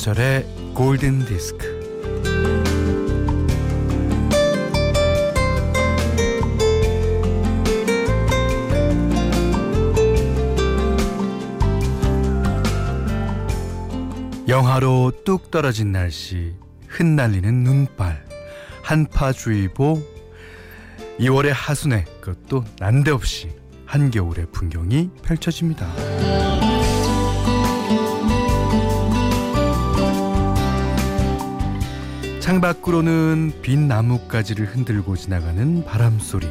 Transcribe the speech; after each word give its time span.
김현철의 0.00 0.46
골든 0.74 1.26
디스크. 1.26 1.78
영하로 14.48 15.12
뚝 15.24 15.50
떨어진 15.50 15.92
날씨, 15.92 16.54
흩날리는 16.88 17.62
눈발, 17.62 18.24
한파주의보, 18.82 20.02
2월의 21.18 21.52
하순에 21.52 22.04
그것도 22.20 22.64
난데없이 22.78 23.50
한겨울의 23.84 24.46
풍경이 24.52 25.10
펼쳐집니다. 25.22 26.09
창밖으로는 32.50 33.52
빈 33.62 33.86
나뭇가지를 33.86 34.66
흔들고 34.66 35.14
지나가는 35.14 35.84
바람소리, 35.84 36.48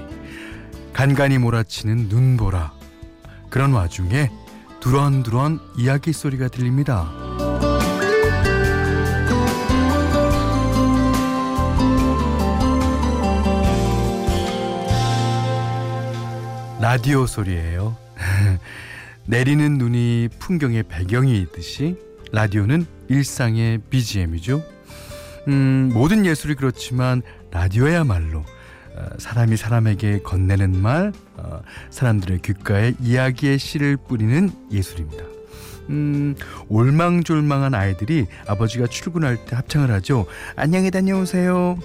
간간히 0.93 1.37
몰아치는 1.37 2.07
눈보라. 2.07 2.71
그런 3.49 3.73
와중에 3.73 4.31
두런두런 4.79 5.59
이야기 5.77 6.13
소리가 6.13 6.47
들립니다. 6.47 7.11
라디오 16.79 17.25
소리예요. 17.25 17.97
내리는 19.27 19.77
눈이 19.77 20.29
풍경의 20.39 20.83
배경이 20.83 21.41
있듯이 21.41 21.97
라디오는 22.31 22.85
일상의 23.09 23.79
BGM이죠. 23.89 24.78
음, 25.49 25.89
모든 25.93 26.25
예술이 26.25 26.55
그렇지만 26.55 27.21
라디오야말로 27.51 28.45
어, 28.95 29.05
사람이 29.17 29.57
사람에게 29.57 30.19
건네는 30.19 30.79
말, 30.79 31.11
어, 31.37 31.61
사람들의 31.89 32.41
귓가에 32.41 32.93
이야기의 33.01 33.57
씨를 33.57 33.97
뿌리는 33.97 34.51
예술입니다. 34.71 35.23
음, 35.89 36.35
올망졸망한 36.67 37.73
아이들이 37.73 38.27
아버지가 38.47 38.87
출근할 38.87 39.45
때 39.45 39.55
합창을 39.55 39.91
하죠. 39.91 40.27
안녕히 40.55 40.91
다녀오세요. 40.91 41.79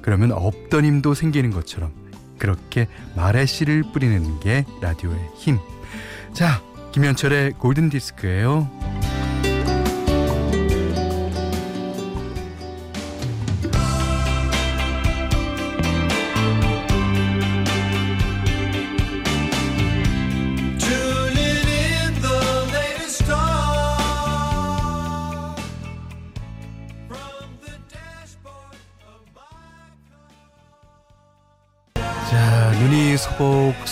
그러면 0.00 0.30
없던 0.30 0.84
힘도 0.84 1.14
생기는 1.14 1.50
것처럼 1.50 1.92
그렇게 2.38 2.86
말의 3.16 3.46
씨를 3.46 3.82
뿌리는 3.92 4.38
게 4.40 4.64
라디오의 4.80 5.18
힘. 5.36 5.58
자, 6.32 6.62
김현철의 6.92 7.54
골든 7.54 7.88
디스크예요. 7.90 9.13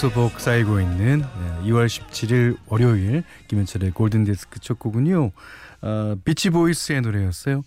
소복소복 0.03 0.41
쌓이고 0.41 0.81
있는 0.81 1.23
2월 1.63 1.87
17일 1.87 2.59
월요일 2.67 3.23
김현철의 3.47 3.93
골든디스크 3.93 4.59
첫 4.59 4.81
곡은요. 4.81 5.31
어, 5.83 6.17
비치보이스의 6.25 7.03
노래였어요. 7.03 7.63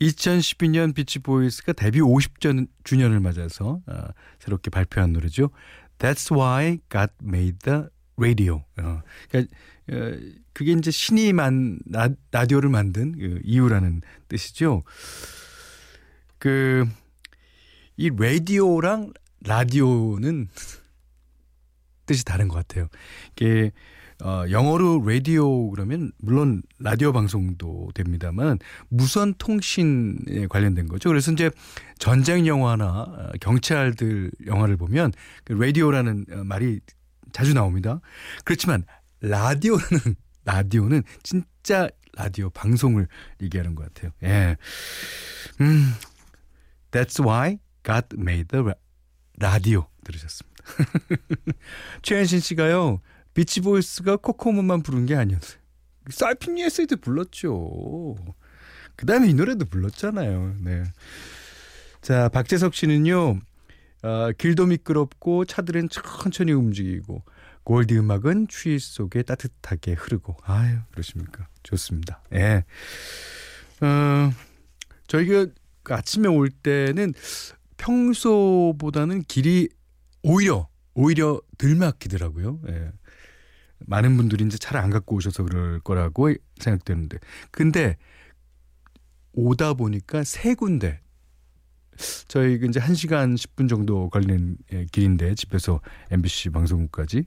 2012년 0.00 0.94
비치보이스가 0.94 1.72
데뷔 1.72 1.98
50주년을 2.00 3.20
맞아서 3.20 3.80
어, 3.86 3.94
새롭게 4.38 4.70
발표한 4.70 5.12
노래죠. 5.12 5.50
That's 5.98 6.30
why 6.32 6.78
God 6.88 7.12
made 7.20 7.58
the 7.64 7.86
radio. 8.16 8.62
어, 8.80 9.02
그러니까 9.28 9.56
어, 9.90 10.16
그게 10.52 10.70
이제 10.70 10.92
신이 10.92 11.32
만 11.32 11.80
라, 11.90 12.10
라디오를 12.30 12.70
만든 12.70 13.12
그 13.18 13.40
이유라는 13.42 14.02
뜻이죠. 14.28 14.84
그 16.38 16.86
이 18.00 18.08
라디오랑 18.08 19.12
라디오는 19.44 20.48
뜻이 22.10 22.24
다른 22.24 22.48
것 22.48 22.56
같아요. 22.56 22.88
이게 23.36 23.70
어, 24.20 24.44
영어로 24.50 25.00
라디오 25.06 25.70
그러면 25.70 26.10
물론 26.18 26.60
라디오 26.80 27.12
방송도 27.12 27.90
됩니다만 27.94 28.58
무선 28.88 29.32
통신에 29.34 30.48
관련된 30.48 30.88
거죠. 30.88 31.08
그래서 31.08 31.30
이제 31.30 31.50
전쟁 31.98 32.48
영화나 32.48 33.02
어, 33.02 33.30
경찰들 33.40 34.32
영화를 34.44 34.76
보면 34.76 35.12
그 35.44 35.52
라디오라는 35.52 36.26
어, 36.32 36.44
말이 36.44 36.80
자주 37.32 37.54
나옵니다. 37.54 38.00
그렇지만 38.44 38.84
라디오는 39.20 39.80
라디오는 40.44 41.04
진짜 41.22 41.88
라디오 42.14 42.50
방송을 42.50 43.06
얘기하는 43.40 43.76
것 43.76 43.94
같아요. 43.94 44.10
예. 44.24 44.56
음. 45.60 45.94
That's 46.90 47.24
why 47.24 47.58
God 47.84 48.08
made 48.18 48.48
the 48.48 48.74
radio 49.38 49.86
들으셨습니다. 50.02 50.49
최현신 52.02 52.40
씨가요. 52.40 53.00
비치보이스가 53.34 54.16
코코모만 54.16 54.82
부른 54.82 55.06
게 55.06 55.14
아니었어요. 55.14 55.60
Surfin' 56.08 56.59
USA도 56.59 56.96
불렀죠. 56.96 58.16
그 58.96 59.06
다음에 59.06 59.28
이 59.28 59.34
노래도 59.34 59.64
불렀잖아요. 59.64 60.56
네. 60.62 60.82
자, 62.00 62.28
박재석 62.28 62.74
씨는요. 62.74 63.40
어, 64.02 64.30
길도 64.36 64.66
미끄럽고 64.66 65.44
차들은 65.44 65.88
천천히 65.90 66.52
움직이고 66.52 67.22
골디 67.64 67.98
음악은 67.98 68.48
추위 68.48 68.78
속에 68.78 69.22
따뜻하게 69.22 69.92
흐르고 69.92 70.36
아유 70.44 70.78
그러십니까 70.90 71.46
좋습니다. 71.62 72.22
예. 72.32 72.64
어, 73.82 74.32
저희가 75.06 75.46
그 75.82 75.94
아침에 75.94 76.28
올 76.28 76.48
때는 76.50 77.12
평소보다는 77.76 79.22
길이 79.24 79.68
오히려 80.22 80.68
오히려 80.94 81.40
덜 81.58 81.76
막히더라고요. 81.76 82.60
예. 82.68 82.92
많은 83.86 84.16
분들이 84.16 84.44
이제 84.44 84.58
차를 84.58 84.80
안 84.80 84.90
갖고 84.90 85.16
오셔서 85.16 85.44
그럴 85.44 85.80
거라고 85.80 86.34
생각되는데 86.58 87.18
근데 87.50 87.96
오다 89.32 89.74
보니까 89.74 90.24
세 90.24 90.54
군데 90.54 91.00
저희 92.28 92.54
이제 92.54 92.80
1시간 92.80 93.34
10분 93.34 93.68
정도 93.68 94.08
걸리는 94.10 94.56
예, 94.72 94.86
길인데 94.90 95.34
집에서 95.34 95.80
MBC 96.10 96.50
방송국까지 96.50 97.24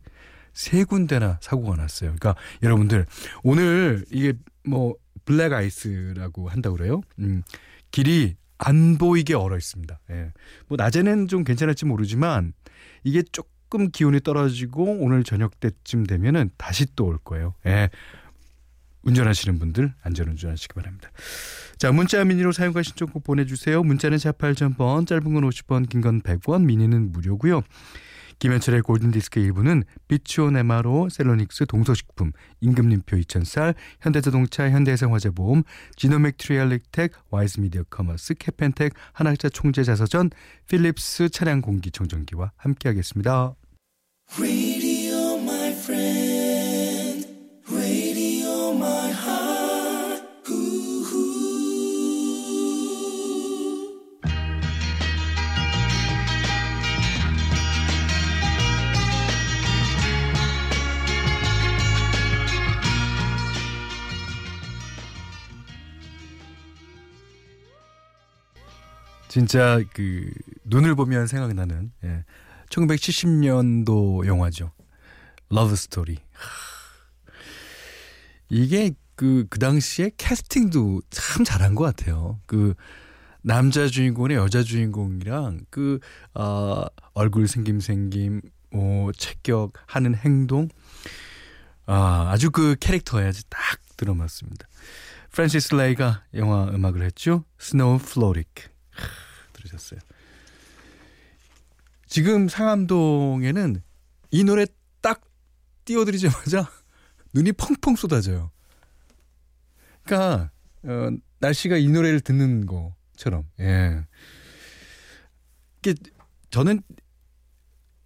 세 0.53 0.83
군데나 0.83 1.39
사고가 1.41 1.75
났어요. 1.75 2.15
그러니까 2.15 2.35
여러분들 2.61 3.05
오늘 3.43 4.05
이게 4.11 4.33
뭐 4.63 4.95
블랙 5.25 5.53
아이스라고 5.53 6.49
한다고 6.49 6.77
그래요. 6.77 7.01
음, 7.19 7.43
길이 7.91 8.35
안 8.65 8.97
보이게 8.97 9.33
얼어 9.33 9.57
있습니다. 9.57 9.99
예. 10.11 10.31
뭐 10.67 10.77
낮에는 10.77 11.27
좀 11.27 11.43
괜찮을지 11.43 11.85
모르지만 11.85 12.53
이게 13.03 13.21
조금 13.31 13.89
기온이 13.91 14.19
떨어지고 14.21 14.97
오늘 14.99 15.23
저녁 15.23 15.59
때쯤 15.59 16.05
되면은 16.05 16.51
다시 16.57 16.85
또 16.95 17.05
올 17.05 17.17
거예요. 17.17 17.55
예. 17.65 17.89
운전하시는 19.03 19.59
분들 19.59 19.93
안전 20.01 20.29
운전하시기 20.29 20.73
바랍니다. 20.73 21.11
자, 21.77 21.91
문자 21.91 22.23
미니로 22.23 22.53
사용과 22.53 22.83
신청곡 22.83 23.23
보내주세요. 23.25 23.83
문자는 23.83 24.17
4 24.17 24.31
8 24.31 24.55
0 24.61 24.69
0 24.71 24.77
0번 24.77 25.05
짧은 25.05 25.33
건 25.33 25.43
50원, 25.49 25.89
긴 25.89 26.01
건 26.01 26.21
100원, 26.21 26.63
미니는 26.63 27.11
무료고요. 27.11 27.63
김현철의 28.39 28.81
골든디스크 28.81 29.39
일부는 29.39 29.83
비추온 30.07 30.57
에마로 30.57 31.09
셀로닉스 31.09 31.65
동서식품 31.67 32.31
임금님표 32.61 33.17
2000쌀 33.17 33.75
현대자동차 34.01 34.69
현대해상화재보험 34.69 35.63
지노맥 35.95 36.37
트리얼릭텍 36.37 37.11
와이즈미디어 37.29 37.83
커머스 37.89 38.35
캐펜텍 38.35 38.93
한학자 39.13 39.49
총재자서전 39.49 40.31
필립스 40.67 41.29
차량 41.29 41.61
공기청정기와 41.61 42.51
함께하겠습니다. 42.57 43.55
진짜 69.33 69.81
그 69.93 70.31
눈을 70.63 70.93
보면 70.93 71.25
생각나는 71.25 71.91
예. 72.03 72.23
1970년도 72.69 74.27
영화죠. 74.27 74.71
러브 75.49 75.75
스토리. 75.75 76.19
이게 78.47 78.91
그 78.91 78.95
그, 79.15 79.47
그 79.49 79.57
당시에 79.57 80.11
캐스팅도 80.17 81.01
참 81.09 81.43
잘한 81.43 81.73
것 81.73 81.83
같아요. 81.83 82.41
그, 82.45 82.75
남자 83.41 83.87
주인공의 83.87 84.37
여자 84.37 84.61
주인공이랑 84.61 85.61
그, 85.71 85.97
어, 86.35 86.85
얼굴 87.15 87.47
생김 87.47 87.79
생김, 87.79 88.41
뭐, 88.69 89.11
체격, 89.13 89.73
하는 89.87 90.13
행동. 90.13 90.69
아, 91.87 92.29
아주 92.31 92.51
그 92.51 92.75
캐릭터에 92.79 93.29
아주 93.29 93.43
딱 93.49 93.59
들어맞습니다. 93.97 94.67
프란시스 95.31 95.73
레이가 95.73 96.23
영화 96.35 96.65
음악을 96.65 97.01
했죠. 97.01 97.45
Snow 97.57 97.97
Frolic. 97.97 98.73
들으셨어요. 99.63 99.99
지금 102.07 102.47
상암동에는 102.47 103.81
이 104.31 104.43
노래 104.43 104.65
딱 105.01 105.21
띄워드리자마자 105.85 106.69
눈이 107.33 107.53
펑펑 107.53 107.95
쏟아져요. 107.95 108.51
그러니까 110.03 110.51
어, 110.83 111.09
날씨가 111.39 111.77
이 111.77 111.87
노래를 111.89 112.21
듣는 112.21 112.65
것처럼. 112.65 113.45
예. 113.59 114.05
이게 115.79 115.95
저는 116.51 116.81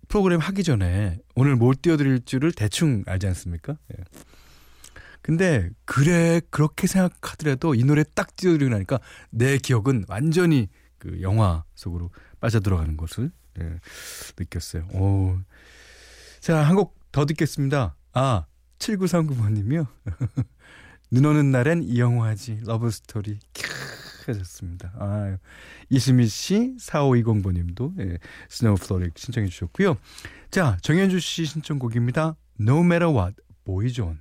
프로그램 0.07 0.39
하기 0.39 0.63
전에 0.63 1.19
오늘 1.35 1.55
뭘 1.55 1.75
띄워드릴 1.75 2.23
줄을 2.25 2.51
대충 2.51 3.03
알지 3.05 3.27
않습니까? 3.27 3.77
예. 3.93 4.03
근데 5.21 5.69
그래 5.83 6.39
그렇게 6.49 6.87
생각하더라도 6.87 7.75
이 7.75 7.83
노래 7.83 8.05
딱 8.15 8.35
띄워드리고 8.37 8.71
나니까 8.71 8.99
내 9.29 9.57
기억은 9.57 10.05
완전히 10.07 10.69
그 10.97 11.21
영화 11.21 11.63
속으로 11.75 12.09
빠져 12.39 12.59
들어가는 12.59 12.97
것을 12.97 13.31
예, 13.59 13.79
느꼈어요. 14.37 14.87
오. 14.93 15.39
자, 16.39 16.57
한 16.63 16.75
곡 16.75 16.97
더 17.11 17.25
듣겠습니다. 17.25 17.95
아, 18.13 18.45
7939번님이요. 18.77 19.87
눈 21.09 21.25
오는 21.25 21.51
날엔 21.51 21.81
이 21.83 21.99
영화지. 21.99 22.59
러브스토리. 22.63 23.39
캬, 23.53 24.27
하셨습니다. 24.27 24.91
아, 24.99 25.37
이수미 25.89 26.27
씨, 26.27 26.75
4520번님도 26.79 27.99
예, 28.01 28.17
Snow 28.49 28.75
Frolic 28.75 29.17
신청해 29.17 29.47
주셨고요. 29.47 29.97
자, 30.51 30.77
정현주 30.81 31.19
씨 31.19 31.45
신청곡입니다. 31.45 32.35
No 32.59 32.81
Matter 32.81 33.11
What, 33.11 33.35
보이존. 33.63 34.19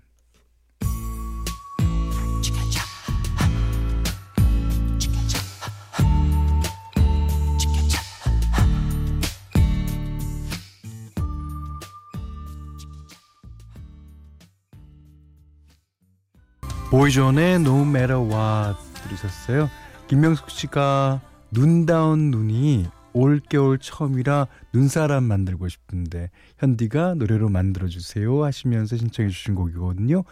보이존의 16.90 17.56
No 17.56 17.82
Matter 17.82 18.20
What 18.20 18.78
들으셨어요. 19.02 19.68
김명숙 20.06 20.50
씨가 20.50 21.20
눈다운 21.50 22.30
눈이 22.30 22.86
올겨울 23.12 23.78
처음이라 23.78 24.46
눈사람 24.72 25.24
만들고 25.24 25.68
싶은데 25.68 26.30
현디가 26.58 27.14
노래로 27.14 27.48
만들어주세요 27.48 28.44
하시면서 28.44 28.96
신청해 28.96 29.30
주신 29.30 29.54
곡이거든요. 29.54 30.22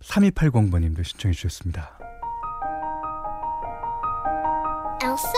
3280번님도 0.00 1.04
신청해 1.04 1.34
주셨습니다. 1.34 1.98
Elsa? 5.02 5.32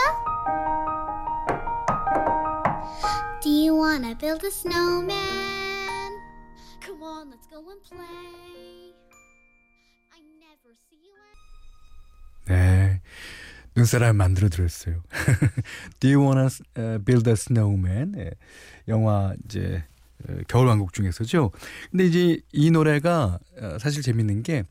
Do 3.42 3.50
you 3.50 3.74
wanna 3.74 4.14
build 4.16 4.44
a 4.44 4.50
snowman? 4.50 6.12
Come 6.80 7.02
on, 7.02 7.30
let's 7.30 7.48
go 7.50 7.58
and 7.68 7.82
play. 7.82 8.43
네. 12.46 13.00
눈사람 13.76 14.16
만들어 14.16 14.48
드렸어요. 14.48 15.02
Do 16.00 16.08
you 16.08 16.22
wanna 16.24 16.48
build 17.04 17.28
a 17.28 17.32
snowman? 17.32 18.12
네. 18.12 18.30
영화 18.88 19.34
이제 19.44 19.82
겨울 20.48 20.68
왕국 20.68 20.92
중에서죠. 20.92 21.50
근데 21.90 22.04
이제 22.06 22.40
이 22.52 22.70
노래가 22.70 23.38
사실 23.80 24.02
재밌는 24.02 24.42
게 24.42 24.64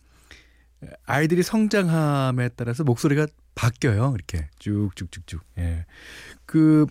아이들이 1.05 1.43
성장함에 1.43 2.49
따라서 2.55 2.83
목소리가 2.83 3.27
바뀌어요. 3.55 4.13
이렇게 4.15 4.47
쭉쭉쭉쭉. 4.59 5.41
예. 5.59 5.85
그 6.45 6.85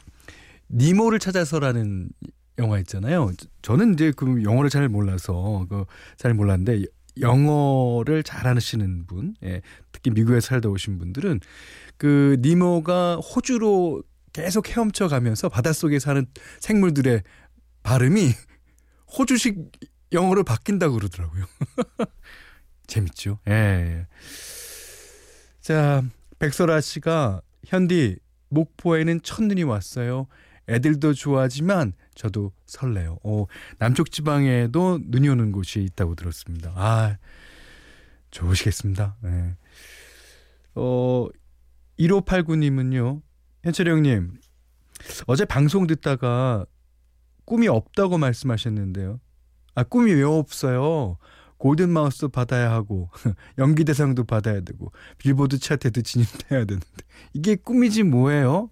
니모를 0.70 1.18
찾아서라는 1.18 2.10
영화 2.58 2.78
있잖아요. 2.80 3.32
저는 3.62 3.94
이제 3.94 4.12
그 4.14 4.42
영어를 4.44 4.68
잘 4.70 4.88
몰라서 4.88 5.66
그 5.68 5.84
잘 6.16 6.34
몰랐는데 6.34 6.84
영어를 7.20 8.22
잘하시는 8.22 9.06
분, 9.06 9.34
예, 9.42 9.62
특히 9.92 10.10
미국에 10.10 10.40
살다 10.40 10.68
오신 10.68 10.98
분들은 10.98 11.40
그 11.96 12.36
니모가 12.40 13.16
호주로 13.16 14.02
계속 14.32 14.68
헤엄쳐 14.68 15.08
가면서 15.08 15.48
바닷속에 15.48 15.98
사는 15.98 16.26
생물들의 16.60 17.22
발음이 17.82 18.32
호주식 19.18 19.58
영어로 20.12 20.44
바뀐다고 20.44 20.94
그러더라고요. 20.94 21.44
재밌죠? 22.86 23.38
예, 23.48 23.52
예. 23.52 24.06
자, 25.60 26.02
백설아 26.38 26.80
씨가 26.80 27.40
현디 27.66 28.16
목포에는 28.48 29.22
첫눈이 29.22 29.62
왔어요. 29.62 30.26
애들도 30.68 31.14
좋아하지만 31.14 31.92
저도 32.14 32.52
설레요. 32.66 33.18
어, 33.24 33.46
남쪽 33.78 34.10
지방에도 34.10 34.98
눈이 35.02 35.28
오는 35.28 35.52
곳이 35.52 35.82
있다고 35.82 36.14
들었습니다. 36.14 36.72
아, 36.74 37.18
좋으시겠습니다. 38.30 39.16
네. 39.22 39.56
어, 40.74 41.28
1589님은요, 41.98 43.20
현철이 43.64 43.90
형님, 43.90 44.34
어제 45.26 45.44
방송 45.44 45.86
듣다가 45.86 46.64
꿈이 47.44 47.68
없다고 47.68 48.18
말씀하셨는데요. 48.18 49.20
아, 49.74 49.82
꿈이 49.84 50.12
왜 50.12 50.22
없어요? 50.22 51.18
골든마우스 51.62 52.26
받아야 52.28 52.72
하고 52.72 53.08
연기 53.58 53.84
대상도 53.84 54.24
받아야 54.24 54.60
되고 54.62 54.90
빌보드 55.18 55.60
차트에도 55.60 56.02
진입해야 56.02 56.64
되는데 56.64 56.86
이게 57.34 57.54
꿈이지 57.54 58.02
뭐예요? 58.02 58.68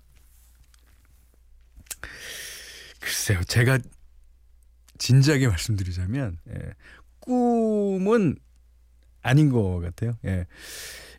글쎄요, 3.20 3.44
제가 3.44 3.78
진지하게 4.96 5.48
말씀드리자면 5.48 6.38
예, 6.48 6.72
꿈은 7.20 8.36
아닌 9.20 9.50
것 9.50 9.80
같아요. 9.80 10.16
예. 10.24 10.46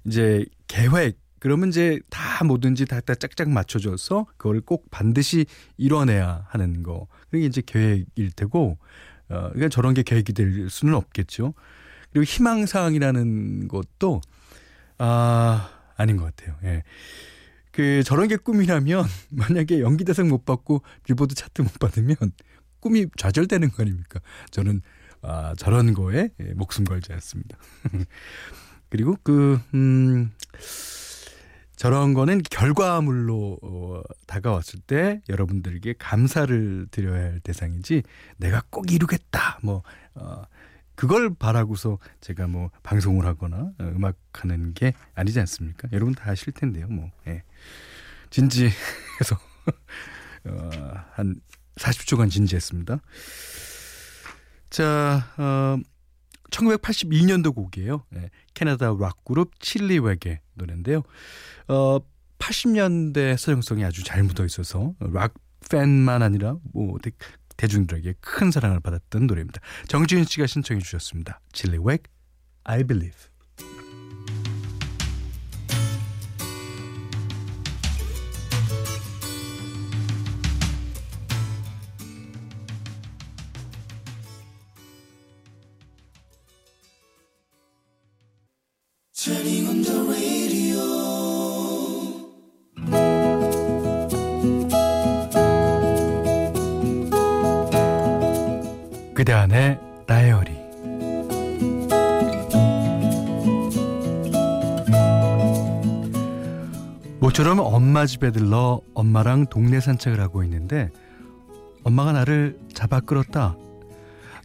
이제 0.06 0.44
계획 0.68 1.20
그러면 1.38 1.70
이제 1.70 2.00
다 2.10 2.44
뭐든지 2.44 2.88
다, 2.88 3.02
다 3.02 3.14
짝짝 3.14 3.50
맞춰줘서 3.50 4.26
그걸 4.38 4.62
꼭 4.62 4.90
반드시 4.90 5.46
이뤄내야 5.78 6.48
하는 6.50 6.82
거. 6.82 7.08
그게 7.30 7.46
이제 7.46 7.62
계획일 7.64 8.32
테고, 8.36 8.80
어, 9.30 9.50
그러니까 9.50 9.70
저런 9.70 9.94
게 9.94 10.02
계획이 10.02 10.34
될 10.34 10.70
수는 10.72 10.96
없겠죠. 10.96 11.54
그리고 12.12 12.24
희망사항이라는 12.24 13.68
것도, 13.68 14.22
아, 14.98 15.70
아닌 15.98 16.18
것 16.18 16.36
같아요. 16.36 16.58
예. 16.64 16.84
그 17.72 18.04
저런 18.04 18.28
게 18.28 18.38
꿈이라면 18.38 19.06
만약에 19.30 19.82
연기 19.82 20.04
대상 20.04 20.28
못 20.28 20.46
받고 20.46 20.82
빌보드 21.04 21.36
차트 21.36 21.62
못 21.62 21.80
받으면 21.80 22.16
꿈이 22.80 23.06
좌절되는 23.18 23.72
거 23.72 23.84
아닙니까? 23.84 24.20
저는 24.50 24.82
아, 25.22 25.54
저런 25.58 25.94
거에 25.94 26.30
예, 26.40 26.54
목숨 26.54 26.84
걸지 26.84 27.14
않습니다. 27.14 27.58
그리고 28.90 29.16
그 29.24 29.60
음, 29.74 30.32
저런 31.76 32.14
거는 32.14 32.42
결과물로 32.44 33.60
어, 33.62 34.02
다가왔을 34.28 34.82
때 34.82 35.22
여러분들에게 35.30 35.96
감사를 35.98 36.88
드려야 36.92 37.24
할 37.24 37.40
대상이지 37.40 38.04
내가 38.38 38.62
꼭 38.70 38.92
이루겠다 38.92 39.60
뭐 39.64 39.82
어, 40.14 40.44
그걸 41.02 41.34
바라고서 41.34 41.98
제가 42.20 42.46
뭐 42.46 42.70
방송을 42.84 43.26
하거나 43.26 43.72
어, 43.80 43.84
음악하는 43.84 44.76
게 44.76 44.94
아니지 45.16 45.40
않습니까? 45.40 45.88
여러분 45.94 46.14
다 46.14 46.30
아실 46.30 46.54
텐데요. 46.54 46.88
뭐 46.90 47.10
예. 47.26 47.42
진지해서 48.30 49.36
어, 50.46 50.70
한 51.14 51.42
40초간 51.78 52.30
진지했습니다. 52.30 53.00
자, 54.70 55.34
어, 55.38 55.78
1982년도 56.52 57.56
곡이에요. 57.56 58.06
예, 58.18 58.30
캐나다 58.54 58.96
락 59.00 59.26
그룹 59.26 59.60
칠리웨게 59.60 60.42
노래인데요. 60.54 61.02
어, 61.68 61.98
80년대 62.38 63.38
서정성이 63.38 63.86
아주 63.86 64.04
잘 64.04 64.22
묻어 64.22 64.46
있어서 64.46 64.94
락 65.00 65.34
팬만 65.68 66.22
아니라 66.22 66.58
뭐 66.74 66.94
대중들에게 67.62 68.16
큰 68.20 68.50
사랑을 68.50 68.80
받았던 68.80 69.28
노래입니다. 69.28 69.62
정지윤 69.88 70.24
씨가 70.26 70.48
신청해 70.48 70.82
주셨습니다. 70.82 71.40
칠리웩 71.54 72.02
I 72.64 72.84
Believe. 72.84 73.31
다이어리 100.12 100.52
모처럼 107.22 107.60
엄마 107.60 108.06
집에 108.06 108.32
들러 108.32 108.82
엄마랑 108.94 109.46
동네 109.46 109.80
산책을 109.80 110.20
하고 110.20 110.44
있는데 110.44 110.90
엄마가 111.86 112.12
나를 112.12 112.60
잡아 112.74 113.00
끌었다. 113.00 113.56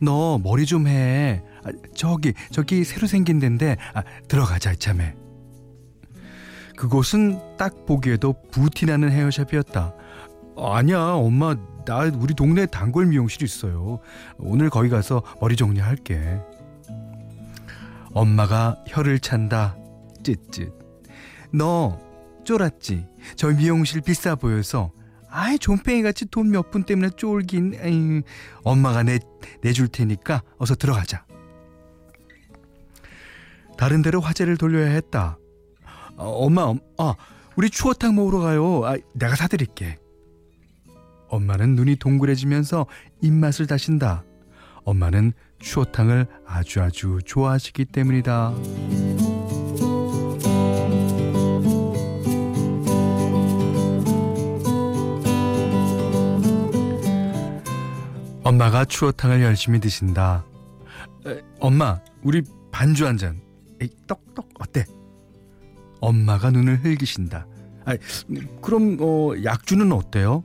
너 0.01 0.39
머리 0.39 0.67
좀 0.67 0.87
해. 0.87 1.43
아, 1.65 1.71
저기 1.97 2.33
저기 2.53 2.85
새로 2.85 3.09
생긴 3.09 3.41
데인데 3.41 3.77
아, 3.93 4.05
들어가자 4.29 4.73
이참에. 4.73 5.17
그곳은 6.77 7.41
딱 7.57 7.87
보기에도 7.87 8.37
부티나는 8.53 9.11
헤어샵이었다. 9.11 9.95
아니야 10.59 11.01
엄마 11.01 11.57
나 11.87 12.01
우리 12.19 12.35
동네 12.35 12.67
단골 12.67 13.07
미용실 13.07 13.43
있어요. 13.45 14.01
오늘 14.39 14.69
거기 14.71 14.89
가서 14.89 15.23
머리 15.41 15.57
정리할게. 15.57 16.41
엄마가 18.13 18.83
혀를 18.89 19.21
찬다. 19.21 19.77
쯧쯧. 20.23 20.73
너 21.53 21.99
쫄았지? 22.45 23.07
저 23.37 23.49
미용실 23.49 24.01
비싸 24.01 24.35
보여서 24.35 24.91
아이 25.31 25.59
존팽이 25.59 26.03
같이 26.03 26.27
돈 26.27 26.49
몇 26.51 26.71
푼 26.71 26.83
때문에 26.85 27.11
쫄긴 27.17 27.75
에이, 27.81 28.23
엄마가 28.63 29.03
내 29.03 29.19
내줄 29.63 29.89
테니까 29.89 30.43
어서 30.59 30.75
들어가자. 30.75 31.25
다른 33.77 34.03
데로 34.03 34.21
화제를 34.21 34.57
돌려야 34.57 34.91
했다. 34.91 35.39
어, 36.17 36.25
엄마, 36.47 36.73
아, 36.97 37.15
우리 37.57 37.69
추어탕 37.69 38.15
먹으러 38.15 38.39
가요. 38.41 38.85
아, 38.87 38.97
내가 39.13 39.37
사드릴게. 39.37 39.99
엄마는 41.29 41.75
눈이 41.75 41.97
동그래지면서 41.97 42.87
입맛을 43.23 43.67
다신다. 43.67 44.25
엄마는 44.85 45.33
추어탕을 45.59 46.27
아주 46.47 46.81
아주 46.81 47.19
좋아하시기 47.25 47.87
때문이다. 47.87 48.55
엄마가 58.45 58.85
추어탕을 58.85 59.43
열심히 59.43 59.81
드신다. 59.81 60.45
에, 61.27 61.41
엄마, 61.59 61.99
우리 62.23 62.43
반주 62.71 63.05
한 63.05 63.17
잔. 63.17 63.41
에이, 63.81 63.89
떡떡 64.07 64.49
어때? 64.61 64.85
엄마가 66.01 66.51
눈을 66.51 66.85
흘기신다. 66.85 67.47
아, 67.85 67.97
그럼 68.63 68.99
어, 69.01 69.33
약주는 69.43 69.91
어때요? 69.91 70.45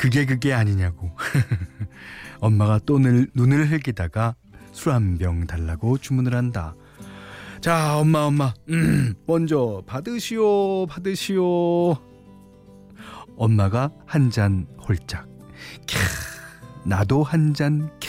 그게 0.00 0.24
그게 0.24 0.54
아니냐고. 0.54 1.10
엄마가 2.40 2.80
또 2.86 2.98
늘, 2.98 3.28
눈을 3.34 3.70
흘기다가 3.70 4.34
술 4.72 4.92
한 4.92 5.18
병 5.18 5.46
달라고 5.46 5.98
주문을 5.98 6.34
한다. 6.34 6.74
자, 7.60 7.98
엄마, 7.98 8.20
엄마, 8.20 8.54
음, 8.70 9.12
먼저 9.26 9.82
받으시오, 9.86 10.86
받으시오. 10.86 11.98
엄마가 13.36 13.90
한 14.06 14.30
잔 14.30 14.66
홀짝. 14.88 15.28
캬, 15.86 16.88
나도 16.88 17.22
한 17.22 17.52
잔, 17.52 17.90
캬. 18.00 18.08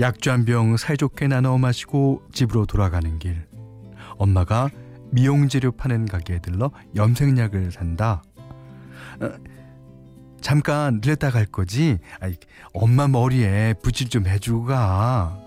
약주 0.00 0.30
한 0.30 0.44
병 0.44 0.76
사이좋게 0.76 1.28
나눠 1.28 1.56
마시고 1.56 2.22
집으로 2.32 2.66
돌아가는 2.66 3.18
길. 3.18 3.46
엄마가 4.18 4.68
미용재료 5.12 5.72
파는 5.72 6.04
가게에 6.06 6.40
들러 6.40 6.70
염색약을 6.94 7.72
산다. 7.72 8.22
어, 10.42 10.48
잠깐 10.52 11.00
들렸다 11.00 11.30
갈 11.30 11.46
거지? 11.46 11.98
아이, 12.20 12.34
엄마 12.74 13.06
머리에 13.06 13.74
붓질 13.82 14.08
좀 14.08 14.26
해주고 14.26 14.64
가. 14.64 15.38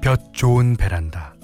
볕 0.00 0.32
좋은 0.34 0.76
베란다. 0.76 1.34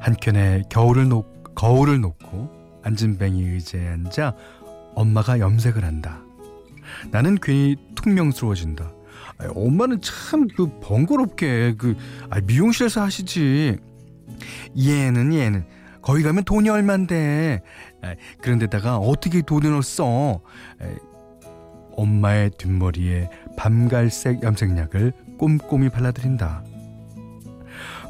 한켠에 0.00 0.64
겨울을 0.70 1.08
놓, 1.08 1.26
거울을 1.54 2.00
놓고 2.00 2.80
앉은 2.82 3.18
뱅이 3.18 3.42
의자에 3.42 3.88
앉아 3.88 4.34
엄마가 4.94 5.38
염색을 5.38 5.84
한다. 5.84 6.20
나는 7.10 7.36
괜히 7.40 7.76
퉁명스러워진다. 7.94 8.90
아이, 9.38 9.48
엄마는 9.54 10.00
참 10.00 10.48
그 10.48 10.78
번거롭게 10.80 11.74
그 11.76 11.94
아, 12.30 12.40
미용실에서 12.40 13.02
하시지. 13.02 13.78
얘는 14.78 15.32
얘는 15.32 15.64
거기 16.02 16.22
가면 16.22 16.44
돈이 16.44 16.68
얼만데. 16.68 17.62
아, 18.02 18.14
그런데다가 18.42 18.98
어떻게 18.98 19.42
돈을 19.42 19.82
써? 19.82 20.40
아, 20.80 20.84
엄마의 21.96 22.50
뒷머리에 22.58 23.30
밤갈색 23.56 24.42
염색약을 24.42 25.12
꼼꼼히 25.38 25.88
발라드린다. 25.88 26.64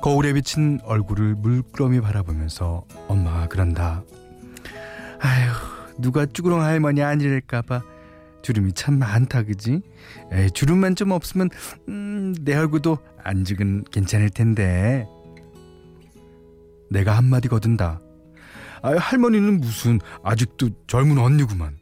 거울에 0.02 0.32
비친 0.32 0.80
얼굴을 0.84 1.34
물끄러미 1.36 2.00
바라보면서 2.00 2.84
엄마가 3.08 3.48
그런다. 3.48 4.02
아휴, 5.20 5.52
누가 5.98 6.26
쭈그렁 6.26 6.62
할머니 6.62 7.02
아니랄까봐 7.02 7.82
주름이 8.42 8.74
참 8.74 8.98
많다, 8.98 9.44
그지? 9.44 9.80
에이, 10.30 10.50
주름만 10.50 10.96
좀 10.96 11.12
없으면, 11.12 11.48
음, 11.88 12.34
내 12.42 12.54
얼굴도 12.54 12.98
안직은 13.22 13.84
괜찮을 13.90 14.28
텐데. 14.28 15.06
내가 16.90 17.16
한마디 17.16 17.48
거둔다. 17.48 18.00
아, 18.82 18.96
할머니는 18.96 19.60
무슨, 19.60 19.98
아직도 20.22 20.70
젊은 20.86 21.18
언니구만. 21.18 21.78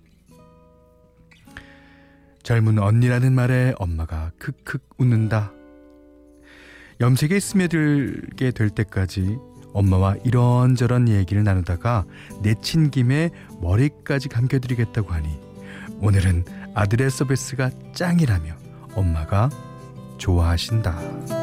젊은 2.42 2.78
언니라는 2.78 3.32
말에 3.32 3.74
엄마가 3.78 4.32
크크 4.38 4.78
웃는다. 4.98 5.52
염색에 7.00 7.40
스며들게 7.40 8.52
될 8.52 8.70
때까지 8.70 9.36
엄마와 9.72 10.16
이런저런 10.24 11.08
얘기를 11.08 11.42
나누다가 11.42 12.04
내친 12.42 12.90
김에 12.90 13.30
머리까지 13.60 14.28
감겨드리겠다고 14.28 15.10
하니 15.10 15.28
오늘은 16.00 16.44
아들의 16.74 17.10
서비스가 17.10 17.70
짱이라며 17.94 18.54
엄마가 18.94 19.50
좋아하신다. 20.18 21.41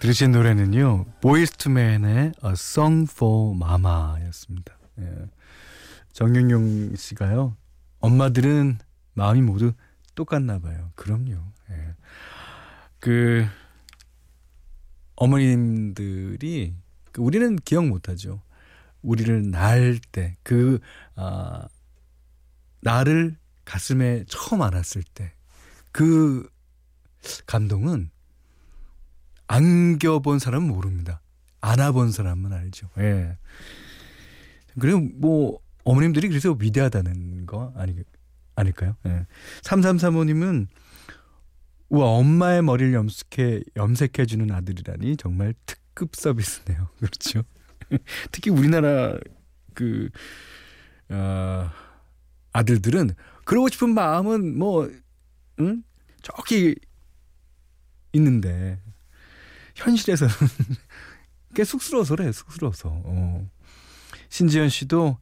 들으신 0.00 0.32
노래는요 0.32 1.04
Boyz 1.20 1.52
II 1.52 1.75
Men의 1.75 2.32
A 2.44 2.50
Song 2.52 3.10
for 3.10 3.54
Mama였습니다. 3.54 4.78
예. 5.00 5.26
정윤용 6.12 6.96
씨가요 6.96 7.56
엄마들은 8.00 8.78
마음이 9.14 9.42
모두 9.42 9.72
똑같나 10.14 10.58
봐요. 10.58 10.90
그럼요. 10.94 11.32
예. 11.70 11.94
그 12.98 13.46
어머님들이 15.16 16.74
그 17.12 17.20
우리는 17.22 17.56
기억 17.56 17.86
못하죠. 17.86 18.40
우리를 19.02 19.50
낳을 19.50 19.98
때 20.12 20.36
그 20.42 20.78
아, 21.14 21.66
나를 22.80 23.36
가슴에 23.64 24.24
처음 24.28 24.62
안았을 24.62 25.02
때 25.14 25.32
그 25.92 26.48
감동은 27.46 28.10
안겨본 29.50 30.38
사람은 30.38 30.68
모릅니다. 30.68 31.20
안아본 31.60 32.12
사람은 32.12 32.52
알죠. 32.52 32.88
예. 32.98 33.36
그리고 34.78 35.00
뭐 35.00 35.58
어머님들이 35.82 36.28
그래서 36.28 36.56
위대하다는 36.56 37.46
거 37.46 37.72
아니 37.74 37.96
아닐까요? 38.54 38.96
예. 39.06 39.26
3335님은 39.62 40.68
우와 41.88 42.06
엄마의 42.10 42.62
머리를 42.62 42.94
염색해 42.94 43.62
염색해 43.74 44.26
주는 44.26 44.52
아들이라니 44.52 45.16
정말 45.16 45.52
특급 45.66 46.14
서비스네요. 46.14 46.88
그렇죠. 46.98 47.42
특히 48.30 48.52
우리나라 48.52 49.18
그 49.74 50.10
어, 51.08 51.68
아들들은 52.52 53.10
그러고 53.44 53.68
싶은 53.68 53.94
마음은 53.94 54.56
뭐 54.56 54.88
응? 55.58 55.82
저기 56.22 56.76
있는데 58.12 58.80
현실에서는 59.76 60.32
꽤 61.54 61.64
쑥스러워서 61.64 62.16
그래, 62.16 62.30
쑥스러워서. 62.32 62.90
어. 62.92 63.50
신지현 64.28 64.68
씨도, 64.68 65.18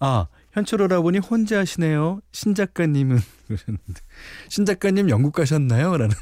아, 0.00 0.26
현철 0.52 0.82
오라 0.82 1.00
보니 1.00 1.18
혼자 1.18 1.58
하시네요. 1.60 2.20
신 2.32 2.54
작가님은 2.54 3.18
그러셨는데. 3.46 4.00
신 4.48 4.64
작가님 4.66 5.08
영국 5.08 5.32
가셨나요? 5.32 5.96
라는 5.96 6.14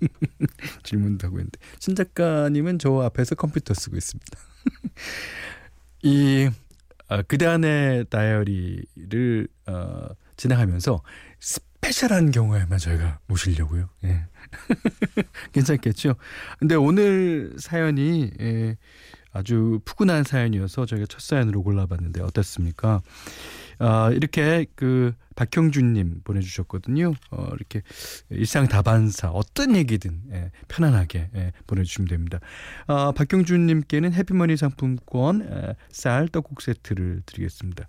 질문도 0.82 1.26
하고 1.26 1.38
있는데. 1.38 1.58
신 1.78 1.94
작가님은 1.94 2.78
저 2.78 3.00
앞에서 3.02 3.34
컴퓨터 3.34 3.72
쓰고 3.74 3.96
있습니다. 3.96 4.38
이, 6.02 6.50
아, 7.08 7.22
그단의 7.22 8.06
다이어리를, 8.10 9.48
어, 9.66 10.08
진행하면서 10.36 11.02
스페셜한 11.40 12.30
경우에만 12.32 12.78
저희가 12.78 13.20
모시려고요. 13.26 13.88
예. 14.04 14.26
괜찮겠죠? 15.52 16.14
근데 16.58 16.74
오늘 16.74 17.54
사연이 17.58 18.30
예, 18.40 18.76
아주 19.32 19.80
푸근한 19.84 20.24
사연이어서 20.24 20.86
저희가 20.86 21.06
첫 21.06 21.20
사연으로 21.20 21.62
골라봤는데 21.62 22.22
어떻습니까? 22.22 23.02
아, 23.78 24.10
이렇게 24.12 24.64
그 24.74 25.12
박형준님 25.34 26.22
보내주셨거든요. 26.24 27.12
어, 27.30 27.48
이렇게 27.54 27.82
일상 28.30 28.66
다반사 28.66 29.28
어떤 29.30 29.76
얘기든 29.76 30.22
예, 30.32 30.50
편안하게 30.68 31.30
예, 31.34 31.52
보내주시면 31.66 32.08
됩니다. 32.08 32.40
아, 32.86 33.12
박형준님께는 33.12 34.14
해피머니 34.14 34.56
상품권 34.56 35.46
예, 35.50 35.74
쌀 35.90 36.28
떡국 36.28 36.62
세트를 36.62 37.22
드리겠습니다. 37.26 37.84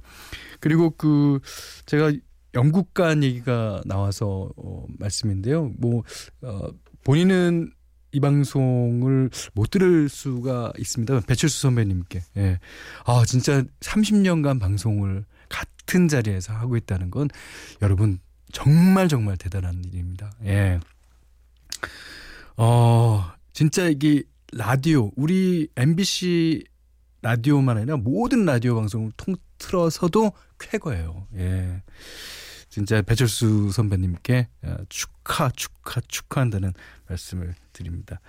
그리고 0.59 0.89
그 0.89 1.39
제가 1.85 2.11
영국 2.53 2.93
간 2.93 3.23
얘기가 3.23 3.81
나와서 3.85 4.49
어, 4.57 4.85
말씀인데요. 4.97 5.71
뭐 5.77 6.03
어, 6.41 6.69
본인은 7.03 7.71
이 8.11 8.19
방송을 8.19 9.29
못 9.53 9.69
들을 9.69 10.09
수가 10.09 10.73
있습니다. 10.77 11.21
배철수 11.21 11.61
선배님께. 11.61 12.21
예. 12.37 12.59
아, 13.05 13.23
진짜 13.25 13.63
30년간 13.81 14.59
방송을 14.59 15.25
같은 15.49 16.07
자리에서 16.07 16.53
하고 16.53 16.77
있다는 16.77 17.11
건 17.11 17.29
여러분 17.81 18.19
정말 18.51 19.07
정말 19.07 19.37
대단한 19.37 19.83
일입니다. 19.85 20.31
예. 20.45 20.79
어, 22.55 23.23
진짜 23.53 23.87
이게 23.87 24.23
라디오, 24.53 25.11
우리 25.15 25.67
MBC 25.75 26.63
라디오만 27.21 27.77
아니라 27.77 27.97
모든 27.97 28.45
라디오 28.45 28.75
방송을 28.75 29.11
통 29.17 29.35
틀어서도 29.57 30.31
쾌거예요. 30.59 31.27
예. 31.35 31.83
진짜 32.69 33.01
배철수 33.01 33.71
선배님께 33.71 34.49
어, 34.63 34.77
축하, 34.89 35.49
축하, 35.49 35.99
축하한다는 36.01 36.73
말씀을 37.07 37.55
드립니다. 37.73 38.19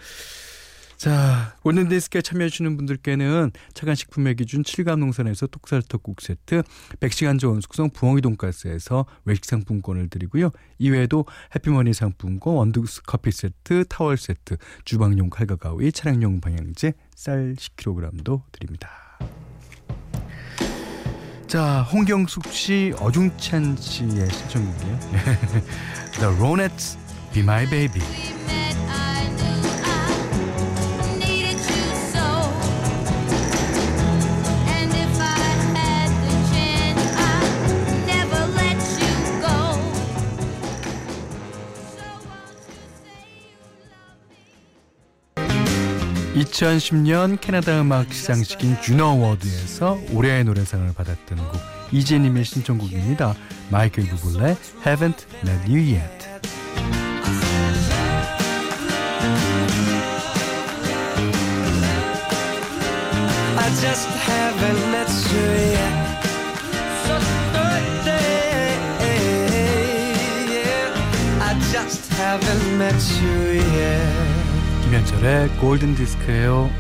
자, 0.98 1.54
골든디스크에 1.62 2.22
참여해주시는 2.22 2.76
분들께는 2.76 3.52
차간식품의 3.72 4.34
기준 4.34 4.64
7감 4.64 4.98
농산에서 4.98 5.46
톡살떡국 5.46 6.20
세트, 6.20 6.64
100시간 6.98 7.38
저온 7.38 7.60
숙성 7.60 7.90
부엉이 7.90 8.20
돈가스에서 8.20 9.06
외식 9.24 9.44
상품권을 9.44 10.08
드리고요. 10.08 10.50
이외에도 10.78 11.24
해피머니 11.54 11.94
상품권, 11.94 12.56
원두스 12.56 13.02
커피 13.06 13.30
세트, 13.30 13.84
타월 13.88 14.16
세트, 14.16 14.56
주방용 14.84 15.30
칼과 15.30 15.54
가위, 15.54 15.92
차량용 15.92 16.40
방향제, 16.40 16.94
쌀 17.14 17.54
10kg도 17.54 18.42
드립니다. 18.50 19.07
자, 21.48 21.80
홍경숙 21.80 22.52
씨, 22.52 22.92
어중찬 23.00 23.78
씨의 23.80 24.28
신청곡이에요. 24.30 24.98
The 26.20 26.36
Ronettes, 26.36 26.98
Be 27.32 27.42
My 27.42 27.64
Baby. 27.64 28.02
(2010년) 46.58 47.40
캐나다 47.40 47.80
음악 47.80 48.12
시상식인 48.12 48.80
주너 48.80 49.10
어워드에서 49.12 49.96
올해의 50.12 50.42
노래상을 50.42 50.92
받았던 50.92 51.38
곡 51.38 51.60
이재님의 51.92 52.44
신청곡입니다. 52.44 53.36
마이클 53.70 54.04
부블레 54.04 54.56
Haven't 54.84 55.26
Met 55.46 55.72
You 55.72 55.94
Yet. 55.94 56.28
Haven't 72.18 72.78
met 72.78 73.00
you 73.22 73.62
yet. 73.72 73.77
김현철의 74.88 75.48
골든 75.58 75.96
디스크예요. 75.96 76.70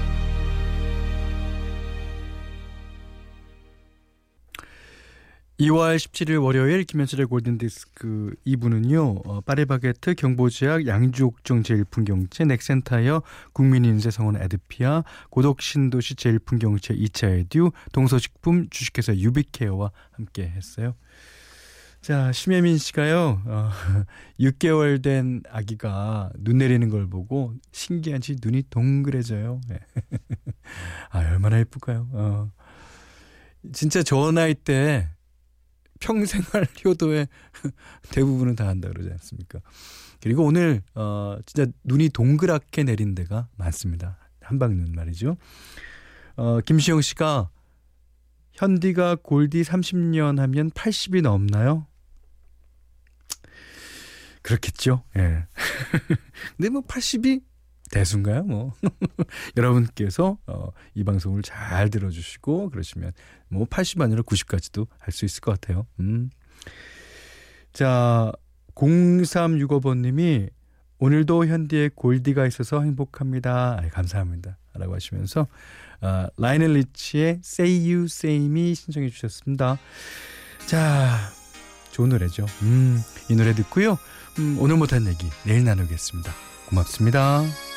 2월 5.60 5.96
17일 5.96 6.42
월요일 6.42 6.84
김현철의 6.84 7.26
골든디스크 7.26 8.34
2부는요. 8.46 9.26
어, 9.26 9.40
파리바게트, 9.42 10.14
경보지약, 10.14 10.86
양주옥정 10.86 11.62
제일풍경채, 11.64 12.46
넥센타이어, 12.46 13.22
국민인쇄성원 13.52 14.40
에드피아, 14.40 15.04
고독신도시 15.28 16.14
제일풍경채 16.14 16.94
2차 16.94 17.40
에듀, 17.40 17.72
동서식품, 17.92 18.70
주식회사 18.70 19.16
유비케어와 19.16 19.90
함께 20.12 20.48
했어요. 20.48 20.94
자, 22.00 22.32
심혜민 22.32 22.78
씨가요, 22.78 23.42
어, 23.44 23.70
6개월 24.40 25.02
된 25.02 25.42
아기가 25.50 26.30
눈 26.38 26.58
내리는 26.58 26.88
걸 26.88 27.08
보고 27.08 27.54
신기한지 27.72 28.36
눈이 28.42 28.64
동그래져요. 28.70 29.60
네. 29.68 29.78
아, 31.10 31.18
얼마나 31.18 31.58
예쁠까요? 31.58 32.08
어. 32.12 32.50
진짜 33.72 34.02
저 34.02 34.30
나이 34.30 34.54
때 34.54 35.08
평생활 36.00 36.66
효도의 36.84 37.26
대부분은 38.10 38.54
다 38.54 38.68
한다 38.68 38.88
그러지 38.88 39.10
않습니까? 39.10 39.58
그리고 40.20 40.44
오늘 40.44 40.82
어 40.94 41.36
진짜 41.44 41.70
눈이 41.84 42.10
동그랗게 42.10 42.84
내린 42.84 43.16
데가 43.16 43.48
많습니다. 43.56 44.16
한방눈 44.40 44.92
말이죠. 44.92 45.36
어 46.36 46.60
김시영 46.60 47.00
씨가 47.00 47.50
현디가 48.52 49.16
골디 49.22 49.62
30년 49.62 50.38
하면 50.38 50.70
80이 50.70 51.22
넘나요? 51.22 51.87
그렇겠죠. 54.48 55.04
예. 55.18 55.44
근데 56.56 56.70
뭐 56.70 56.80
80이 56.80 57.42
대수인가요? 57.90 58.44
뭐 58.44 58.72
여러분께서 59.58 60.38
어, 60.46 60.70
이 60.94 61.04
방송을 61.04 61.42
잘 61.42 61.90
들어주시고 61.90 62.70
그러시면 62.70 63.12
뭐 63.48 63.66
80 63.68 64.00
아니라 64.00 64.22
90까지도 64.22 64.86
할 64.98 65.12
수 65.12 65.26
있을 65.26 65.42
것 65.42 65.52
같아요. 65.60 65.86
음. 66.00 66.30
자 67.74 68.32
0365번님이 68.74 70.48
오늘도 70.98 71.46
현디의 71.46 71.90
골디가 71.94 72.46
있어서 72.46 72.82
행복합니다. 72.82 73.80
아, 73.82 73.88
감사합니다. 73.90 74.56
라고 74.74 74.94
하시면서 74.94 75.46
어, 76.00 76.26
라이넬 76.38 76.72
리치의 76.72 77.40
Say 77.44 77.92
You 77.92 78.04
Say 78.04 78.46
Me 78.46 78.74
신청해 78.74 79.10
주셨습니다. 79.10 79.78
자 80.66 81.18
좋은 81.92 82.08
노래죠. 82.08 82.46
음, 82.62 83.00
이 83.28 83.34
노래 83.36 83.52
듣고요. 83.54 83.98
음, 84.38 84.56
오늘 84.58 84.76
못한 84.76 85.06
얘기 85.06 85.28
내일 85.44 85.64
나누겠습니다. 85.64 86.32
고맙습니다. 86.66 87.67